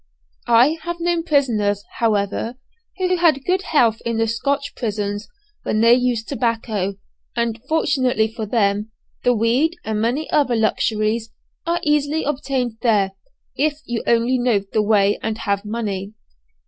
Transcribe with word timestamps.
I 0.47 0.77
have 0.81 0.99
known 0.99 1.21
prisoners, 1.21 1.83
however, 1.99 2.55
who 2.97 3.17
had 3.17 3.45
good 3.45 3.61
health 3.61 4.01
in 4.03 4.17
the 4.17 4.25
Scotch 4.25 4.73
prisons, 4.73 5.27
when 5.61 5.81
they 5.81 5.93
used 5.93 6.27
tobacco 6.27 6.95
and 7.35 7.61
fortunately 7.69 8.27
for 8.33 8.47
them, 8.47 8.89
the 9.23 9.35
weed 9.35 9.75
and 9.85 10.01
many 10.01 10.27
other 10.31 10.55
luxuries 10.55 11.29
are 11.67 11.79
easily 11.83 12.23
obtained 12.23 12.79
there, 12.81 13.11
if 13.55 13.79
you 13.85 14.01
only 14.07 14.39
know 14.39 14.63
the 14.73 14.81
way 14.81 15.19
and 15.21 15.37
have 15.37 15.65
money. 15.65 16.13